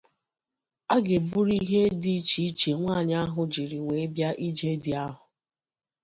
[0.93, 5.21] A ga-eburu ihe dị iche iche nwaanyị ahụ jiri wee bịa ije di ahụ